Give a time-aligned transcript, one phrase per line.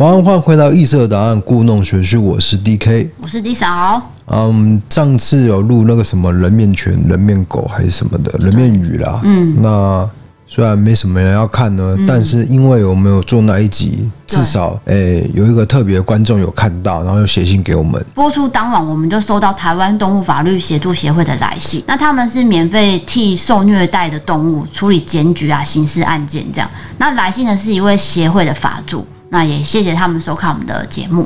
[0.00, 4.00] 欢迎回到异色答案故弄玄虚，我是 DK，我是 D 嫂。
[4.28, 9.20] 嗯，上次有录那个什么人面犬、人面狗还是什么的人面鱼啦。
[9.24, 10.08] 嗯，那
[10.52, 18.04] 虽然没什么人要看呢，嗯、但是因为我们有做那一集，至少诶、欸、有一个特别的观众有看到，然后又写信给我们。
[18.12, 26.68] 播出当晚，我们就收到台湾动物法律协助协会的来信，那他们是免费替受虐待的动物处理检举啊、刑事案件这样。
[26.98, 29.06] 那来信的是一位协会的法助。
[29.32, 31.24] 那也谢谢他们收看我们的节目。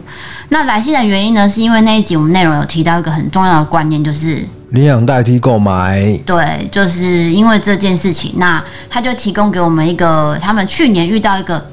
[0.50, 6.00] 那来信的原因呢，是因为那一集我们内容有提到一个很重要的观念，就是领养代替购买。
[6.26, 11.64] 对，就是因为这件事情，那他就提供给我们一个他们去年遇到一个。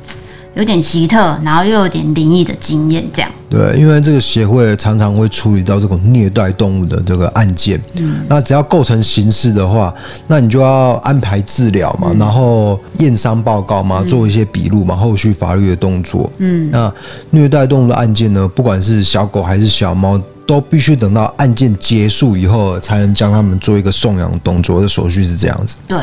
[0.53, 3.31] 有点奇特，然后又有点灵异的经验，这样。
[3.49, 7.81] 对，因为这个协会常常会处理到这种虐待动物的这个案件。
[7.95, 8.17] 嗯。
[8.27, 9.93] 那只要构成刑事的话，
[10.27, 16.29] 那你就要安排治疗嘛，嗯、然后验伤报告嘛，做一些笔录嘛，后续法律的动作。
[16.39, 16.70] 嗯。
[16.70, 16.93] 那
[17.29, 20.21] 虐待动物的案件呢，不管是小狗还是小猫，
[20.52, 24.82] 都必须等到案件结束以后，才能将他们做一个送养的动作。
[24.82, 25.77] 的手续是这样子。
[25.88, 25.99] 对。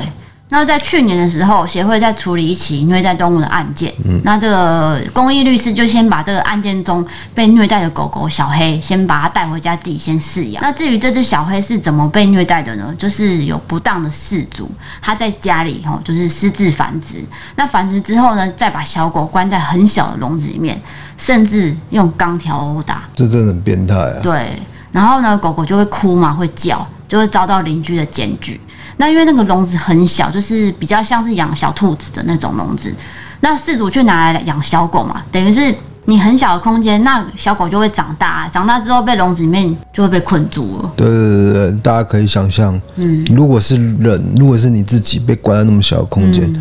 [0.50, 3.92] 那在去年的时候，协会在处理一起虐待动物的案件。
[4.06, 10.62] 嗯，那这个公益律师就先把这个案件中被虐待的狗狗小黑，先把它带回家自己先饲养。
[10.62, 12.94] 那至于这只小黑是怎么被虐待的呢？
[12.96, 14.70] 就是有不当的饲主，
[15.02, 17.22] 他在家里吼就是私自繁殖。
[17.56, 20.80] 那繁殖之后呢，再把小狗关在很小的笼子里面，
[21.18, 23.02] 甚至用钢条殴打。
[23.14, 24.16] 这真的很变态啊！
[24.22, 24.52] 对，
[24.90, 28.58] 然后呢，狗狗就会哭嘛，会叫，就会遭到邻居的检举。
[28.96, 32.92] 那因为那个笼子很小，就是比较像是养小兔子的那种笼子，
[33.40, 35.72] 那饲主去拿来养小狗嘛，等于是
[36.06, 40.90] 你很小的空间，那小狗就会长大，长大之后被笼子里面就会被困住了。
[40.96, 46.56] 对对对对，大家可以想象，嗯，如果是人，如果是你自己被关在那么小的空间，啊、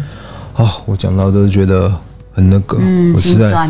[0.58, 1.91] 嗯哦，我讲到都觉得
[2.33, 3.67] 很那个，嗯，我实在。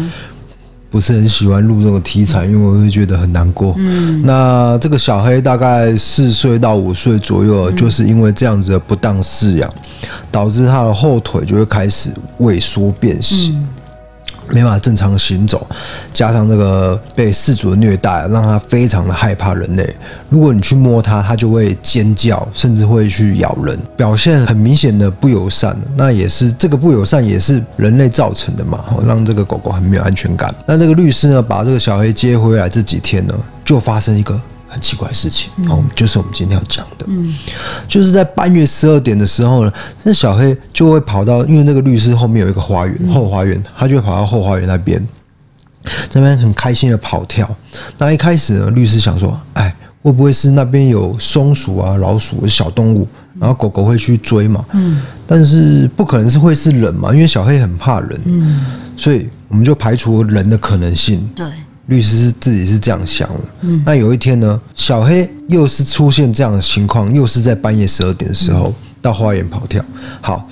[0.89, 3.75] 不是很喜欢录这个题材，因为我会觉得很难过。
[3.77, 9.69] 嗯，那这个小黑大概四岁到五岁左右，就是因为这样子的不当饲养，
[10.31, 12.09] 导致他的后腿就会开始
[12.39, 13.67] 萎缩变形。
[14.49, 15.65] 没办法正常行走，
[16.13, 19.95] 加上这个被饲主的虐待，让他非常的害怕人类。
[20.29, 25.77] 如果你去摸它，它就会尖叫，甚至会去咬人，表现很明显的不友善。
[25.95, 30.53] 那也是这个不友善，也是人类造成的嘛，让这个狗狗很没有安全感。
[30.65, 33.33] 那这个律师呢，把这个小黑接回来这几天呢，
[33.63, 34.39] 就发生一个。
[34.67, 37.33] 很奇怪的事情哦，就是我们今天要讲的，嗯，
[37.87, 39.73] 就是在半夜十二点的时候呢，
[40.03, 45.01] 那小黑就会跑到，因为那个律师后面有一个花园，后花园，他就会跑到后花园那边，
[46.13, 47.49] 那边很开心的跑跳。
[47.97, 49.73] 那一开始呢，律师想说，哎，
[50.03, 53.07] 会不会是那边有松鼠啊、老鼠、小动物，
[53.39, 54.65] 然后狗狗会去追嘛？
[54.73, 58.65] 嗯，但是不可能是会是人嘛，因为小黑很怕人，嗯，
[58.97, 61.25] 所以我们就排除人的可能性。
[61.35, 61.45] 对。
[61.87, 69.83] 律师是自己是这样想的，嗯，那有一天呢，小黑又是出现这样的情况，又是在半夜十二点的时候到花园跑跳。
[70.21, 70.49] 好，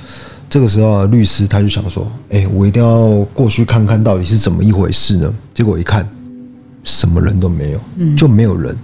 [0.49, 5.33] 这个时候律师他就想说，哎，我一定要过去看看到底是怎么一回事呢？
[5.53, 6.07] 结果一看，
[6.83, 8.75] 什么人都没有，嗯，就没有人。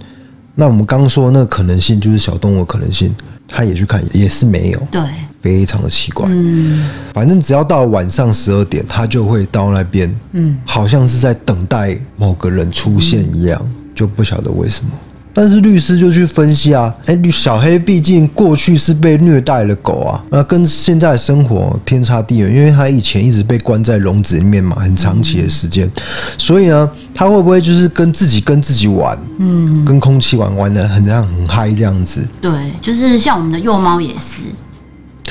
[0.53, 3.15] 那我们刚刚说那个可能性就是小动物的可能性，
[3.51, 5.01] 他也去看，也是没有，对。
[5.41, 13.59] 非常的奇怪，嗯，反正只要到晚上十二点，他就会到那边，嗯，好像是在等待某个人出现一样，
[13.95, 14.91] 就不晓得为什么。
[15.33, 25.89] 但是律师就去分析啊，哎，小黑毕竟过去是被虐待的狗啊，那跟现在的生活天差地远，因为他以前一直被关在笼子里面嘛，很长期的时间，
[26.37, 32.27] 所以呢，他会不会就是跟自己跟自己玩，嗯，跟空气玩玩的很这样很嗨这样子？
[32.41, 34.43] 对，就是像我们的幼猫也是。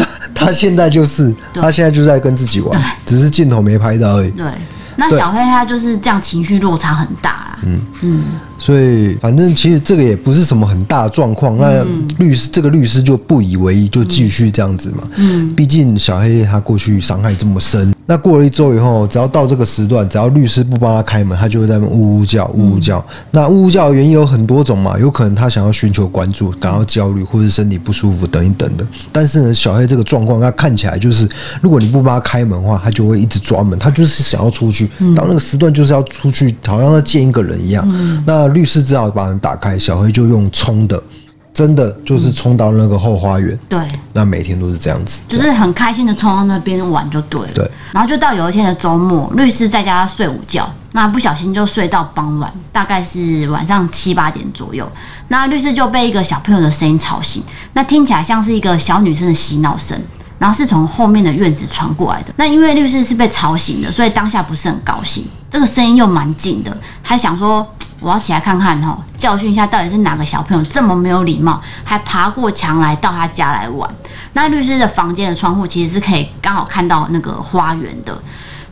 [0.34, 4.30] 他现在就是，他现在就在跟自己玩，只是镜头没拍到而已。
[4.30, 4.46] 对，
[5.00, 7.58] 那小黑他就是这样，情绪落差很大啦。
[7.62, 8.22] 嗯嗯。
[8.58, 11.56] 所以，反正其实这个也不是什么很大的状况。
[11.56, 11.82] 那
[12.18, 15.02] 律师这个律师就不以为意，就继续这样子嘛。
[15.16, 17.94] 嗯，毕竟小黑他过去伤害这么深。
[18.06, 23.04] 那过了一周以后，只要到这个时段，只要律师不帮他开门，他就会在那边呜呜叫，呜呜叫。
[23.30, 28.84] 那呜呜叫的原因有很多种嘛，有可能他想要寻求关注，感到焦虑，或是身体不舒服等一等的。
[29.12, 31.28] 但是呢，小黑这个状况，他看起来就是，
[31.62, 34.86] 如果你不帮他开门的话，他就会一直抓门，他就是想要出去。
[35.14, 37.86] 到那个时段就是要出去，好像要见一个人一样。
[38.26, 41.00] 那律师只好把门打开，小黑就用冲的，
[41.52, 43.58] 真的就是冲到那个后花园。
[43.68, 43.80] 对，
[44.12, 47.48] 那每天都是这样子，就是很开心的冲到那边玩就对了。
[47.54, 54.90] 对，然后就到有一天的周末，律师在家睡午觉，那不小心就睡到傍晚，大概是晚上七八点左右。
[55.28, 57.42] 那律师就被一个小朋友的声音吵醒，
[57.74, 59.96] 那听起来像是一个小女生的嬉闹声，
[60.38, 62.32] 然后是从后面的院子传过来的。
[62.36, 65.24] 那因为律师是被吵醒的，所以当下不是很高兴。
[65.50, 67.66] 这个声音又蛮近的，还想说
[68.00, 73.88] 我要起来看看哈，教训一下到底是哪个小朋友这么没有礼貌，还爬过墙来到他家来玩。
[74.32, 78.20] 那律师的房间的窗户其实是可以刚好看到那个花园的。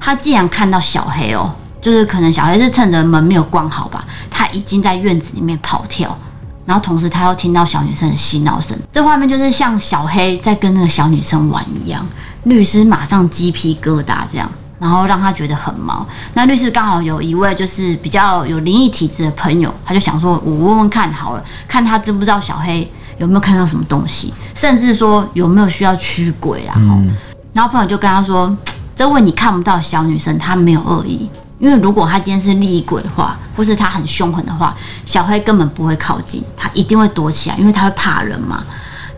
[0.00, 6.16] 他既然看到小黑哦，就是可能小黑是趁着门没有关好吧，他已经在院子里面跑跳。
[6.64, 12.06] 然后同时，他又听到小女生的嬉闹声，这画面就是像小黑在跟那个小女生玩一样。
[12.44, 14.46] 律师马上鸡皮疙瘩，这样，
[14.78, 16.06] 然后让他觉得很毛。
[16.34, 26.74] 那律师刚好有一位就是比较有灵异体质的朋友，他就想说：“我问问看好了，看他知不知道小黑有没有看到什么东西，甚至说有没有需要驱鬼啊。”
[27.54, 28.56] 然后朋友就跟他说
[28.94, 31.28] ：“这位你看不到小女生，她没有恶意。”
[31.58, 38.62] 因为如果她今天是厉鬼的话，或是她很凶狠的话，小黑根本不会靠近，她一定会躲起来，因为他会怕人嘛，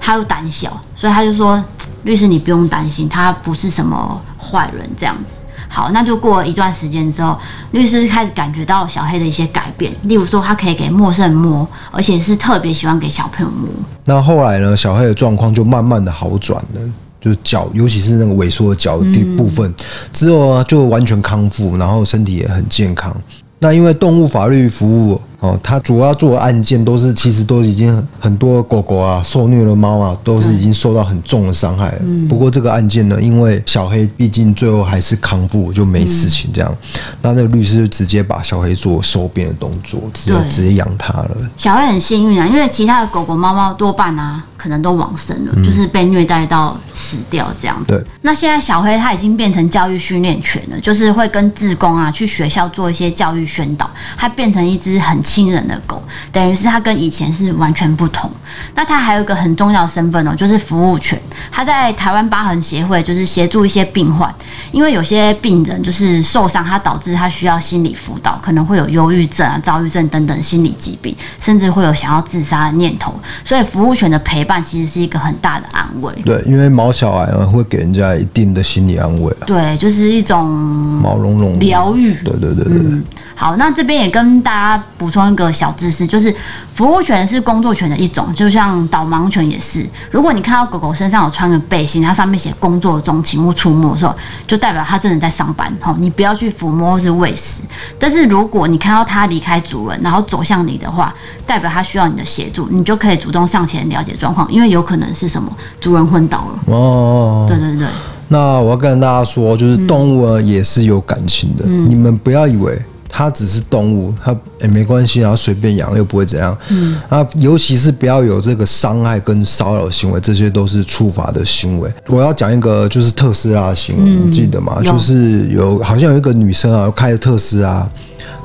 [0.00, 1.62] 他又胆小，所以他就说
[2.04, 5.34] ：“律师，你不用担心，她不是什么坏人。”这样子。
[5.70, 7.38] 好，那就过了一段时间之后，
[7.70, 13.68] 律师开始感觉到小黑的一些改变，例如说他可以给陌生人摸，而且是特别喜欢给小朋友摸。
[14.04, 16.80] 那后来呢，小黑的状况就慢慢的好转了。
[17.20, 19.74] 就是脚，尤其是那个萎缩的脚的部分，嗯、
[20.10, 23.14] 之后啊就完全康复，然后身体也很健康。
[23.58, 31.98] 那因为动物法律服务哦，他主要做的案件都是其实都已经很多狗狗啊受虐的猫啊都是已经受到很重的伤害了。
[32.28, 36.76] 不过这个案件呢，因为小黑毕竟最后还是康复，就没事情这样。
[37.22, 41.36] 那那个律师就直接把小黑做收编的动作，直接直接养它了。
[41.56, 44.44] 小黑很幸运啊，因为其他的狗狗猫猫多半啊。
[44.60, 47.92] 可能都往生了，就是被虐待到死掉这样子。
[47.92, 53.88] 对，那现在小黑他已经变成教育训练犬了，就是会跟志工啊去学校做一些教育宣导，
[54.18, 58.28] 他变成一只很亲人的狗，等于是它跟以前是完全不同。
[58.74, 61.16] 那它还有一个很重要的身份哦，就是服务犬。
[61.52, 64.32] 它在台湾疤痕协会就是协助一些病患，
[64.72, 74.60] 因为有些病人就是受伤，它导致他需要心理辅导，可能会有忧郁症啊、躁郁症等等心理疾病，甚至会有想要自杀的念头，所以服务犬的陪伴。
[74.70, 76.12] 其实是一个很大的安慰。
[76.24, 79.34] 对，因为毛小孩会给人家一定的心理安慰。
[79.46, 82.14] 对，就是一种毛茸茸疗愈。
[82.22, 82.76] 对对对对。
[82.78, 83.04] 嗯
[83.34, 86.32] 好，那这边也跟大家补充一个小知识，就是
[86.74, 89.84] 服务犬是工作犬的一种，就像导盲犬也是。
[90.12, 94.14] 如果你看到狗狗身上有穿个背心，它上面写工作中，请勿触摸的时候，
[94.46, 95.72] 就代表它真的在上班。
[95.82, 97.62] 哦，你不要去抚摸或是喂食。
[97.98, 101.12] 但是如果你看到它离开主人，然后走向你的话，
[101.44, 105.50] 代表它需要你的协助，你就可以主动上前了解状况，因为有可能是什么
[105.80, 106.74] 主人昏倒了。
[106.74, 107.86] 哦，对对对。
[108.28, 112.80] 那我要跟大家说，就是动物呢也是有感情的，嗯、你们不要以为。
[113.10, 116.56] 它只是动物，它也没关系，然后随便养又不会怎样。
[116.70, 121.92] 嗯，啊，尤其是不要有这个伤害跟骚扰行为，这些都是触法的行为。
[122.06, 124.76] 我要讲一个就是特斯拉的新闻，你记得吗？
[124.78, 127.86] 嗯、就是有好像有一个女生啊，开着特斯拉，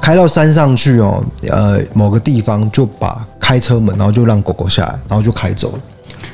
[0.02, 5.80] 开到山上去哦，呃，某个地方就把开车门，然后就让狗狗下来，然后就开走了，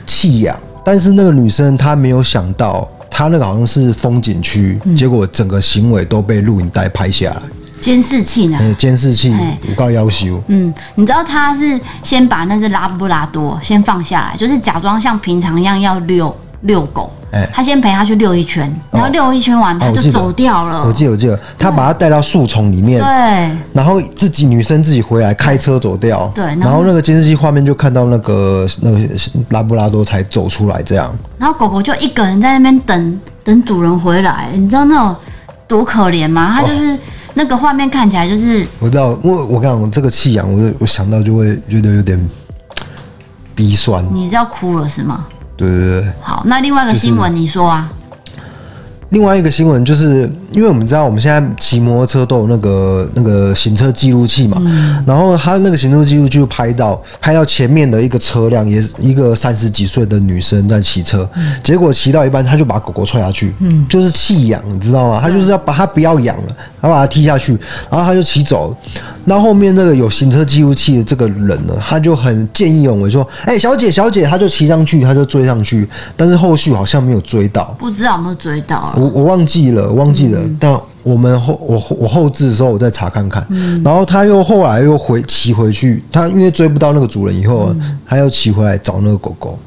[0.07, 0.57] 弃养。
[0.83, 7.41] 但是那个女生她没有想到，她那个好像是风景区，结果整个行为都被录影带拍下来。
[7.81, 8.59] 监视器呢？
[8.77, 9.35] 监视器，
[9.67, 10.41] 我告要求。
[10.47, 17.11] 嗯，你知道他是先把那只拉布拉多先放下来，就是假装像平常一样要遛遛狗。
[17.31, 20.85] 哎，他先陪他去遛一圈，然后遛一圈完他就走掉了。
[20.85, 26.29] 我记得，我记得，他把他带到树丛里面，对，然后自己女生自己回来开车走掉。
[26.35, 28.99] 对，然后那个监视器画面就看到那个那个
[29.49, 31.09] 拉布拉多才走出来这样。
[31.39, 35.15] 然后狗狗就一个人在那边等等主人回来，你知道那种
[35.67, 36.53] 多可怜吗？
[36.59, 36.99] 他就是。
[37.33, 42.19] 那个画面看起来就是，我知道，我我跟你讲，这个气氧，我我想到就会觉得有点
[43.55, 44.05] 鼻酸。
[44.11, 45.25] 你是要哭了是吗？
[45.55, 46.11] 对对对。
[46.21, 47.91] 好，那另外一个新闻你说啊。
[49.11, 65.19] 另外一个新闻就是，因为我们知道我们现在骑摩托车都有那个那个行车记录器嘛，嗯、然后他那个行车记录就拍到拍到前面的一个车辆，也是一个三十几岁的女生在骑车，嗯、结果骑到一半，他就把狗狗踹下去，嗯，就是弃养，你知道吗？
[65.21, 67.51] 他就是要把它不要养了，他把它踢下去，
[67.89, 68.77] 然后他就骑走了。
[69.25, 78.93] 那后面那个有行车记录器的这个人呢，他就很见义勇为说：“哎、欸，小姐，小姐！”他就骑上去，他就追上去，但是后续好像没有追到，不知道有没有追到啊？
[78.97, 83.45] 我我忘记了，忘记了，嗯、但我们后我我后置的时候，我再查看看。
[83.49, 89.57] 嗯、然后他又后来又回骑回去，他因为追不到那个主人以后，嗯、他又骑回来找那个狗狗，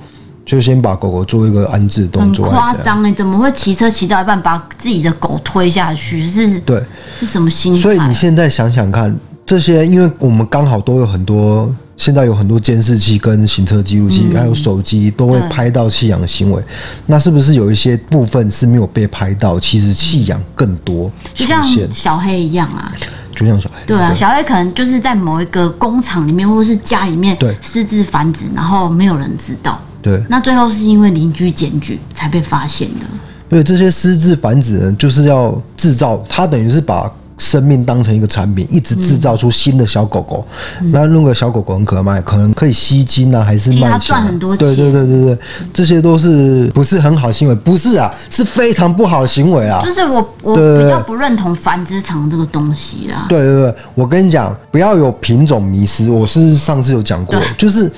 [0.45, 2.45] 就先把狗狗做一个安置的动作。
[2.45, 6.29] 很夸张哎，怎么会骑车骑到一半把自己的狗推下去？
[6.29, 6.59] 是？
[6.61, 6.83] 对，
[7.19, 7.81] 是什么心态？
[7.81, 9.15] 所以你现在想想看，
[9.47, 11.75] 这些因为我们刚好都有很多。
[11.97, 16.61] 现在有很多监视器跟行车记录器，嗯、还有手机都会拍到弃养的行为。
[17.07, 19.61] 那是不是有一些部分是没有被拍到？
[19.61, 22.93] 其实弃养更多，就像小黑一样啊，
[23.33, 23.77] 就像小黑。
[23.87, 29.81] 对啊，对小黑可能就是在某一个工厂里面，或者是家里面私自繁殖，然后没有人知道。
[30.03, 33.07] 对，那最后是因为邻居检举才被发现的。
[33.49, 37.09] 对，这些私自繁殖人，就是要制造，它等于是把。
[37.39, 40.47] 生命当成一个产品，一直制造出新的小狗狗。
[40.81, 43.99] 嗯、那那个小狗狗很可爱，可能可以吸金啊，还是卖钱、啊？
[43.99, 44.67] 赚很多钱。
[44.67, 45.39] 对对对对对，
[45.73, 47.55] 这些都是不是很好行为？
[47.55, 49.83] 不是啊，是非常不好的行为啊。
[49.85, 53.27] 就是我我比较不认同繁殖场这个东西啊。
[53.29, 56.11] 对对对，我跟你讲，不要有品种迷失。
[56.11, 57.93] 我是上次有讲过，就是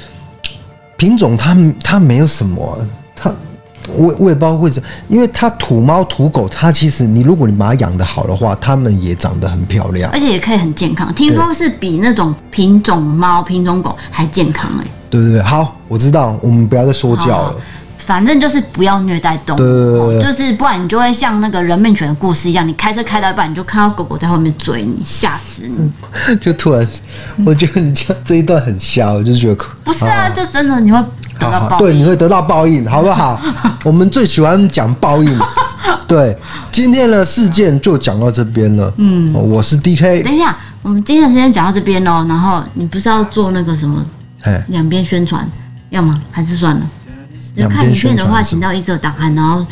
[0.97, 2.75] 品种它它没有什么、啊，
[3.15, 3.33] 它。
[3.95, 11.13] 我我也不知道为什么，因为它土猫土狗，它其实你如果你把它养得好的话，它们也长得很漂亮，而且也可以很健康。
[11.15, 17.57] 听说是比那种品种猫、品种狗还健康哎、对对对，好，我知道，我们不要再说教了。
[17.99, 26.37] 反正就是不要虐待动物，对对对，就是不然你就会像那个人命犬的故事一样，你开车开到一半，你就看到狗狗在后面追你，吓死你。
[26.37, 26.87] 就突然，
[27.45, 30.99] 我觉得你这这一段很瞎，我就觉得不是啊，就真的你会。
[31.79, 33.41] 对，你会得到报应，好不好？
[33.85, 35.41] 我们最喜欢讲报应。
[36.09, 36.37] 对，
[36.71, 38.93] 今天的事件就讲到这边了。
[38.97, 40.23] 嗯，我是 DK。
[40.23, 42.25] 等一下，我们今天的时间讲到这边喽。
[42.29, 44.05] 然后你不是要做那个什么？
[44.43, 45.49] 哎，两边宣传
[45.91, 46.21] 要吗？
[46.31, 46.87] 还是算了？
[47.57, 49.65] 就看影片的话，请到一色档案，然后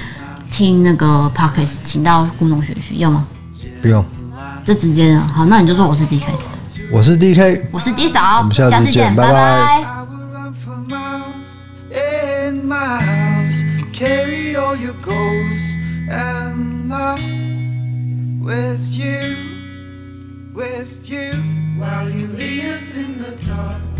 [0.50, 3.24] 听那个 Podcast，请到故弄玄虚，要吗？
[3.80, 4.04] 不用，
[4.64, 5.20] 就直接的。
[5.20, 6.22] 好，那你就说我是 DK，
[6.90, 9.93] 我是 DK，我是 D 嫂，我们下次见，拜拜。
[14.84, 15.78] Your ghosts
[16.10, 17.66] and lies
[18.44, 21.32] with you, with you,
[21.78, 23.93] while you lead us in the dark.